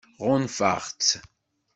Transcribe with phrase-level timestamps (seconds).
[0.27, 1.09] Ɣunfaɣ-tt.